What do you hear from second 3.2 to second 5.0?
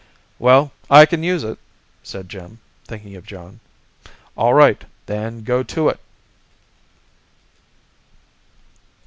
Joan. "All right.